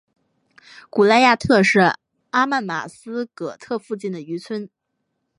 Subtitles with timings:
[0.89, 1.93] 古赖亚特是
[2.31, 4.67] 阿曼马斯喀特附近的渔村。